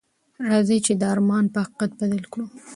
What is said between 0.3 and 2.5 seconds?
راځئ چې دا ارمان په حقیقت بدل کړو.